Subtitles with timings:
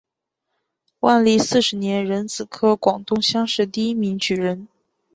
[1.01, 4.67] 万历四十年壬子科广东乡试第一名举人。